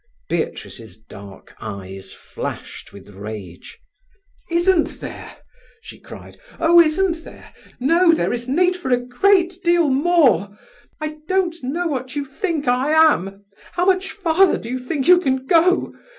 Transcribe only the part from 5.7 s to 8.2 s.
she cried. "Oh, isn't there? No,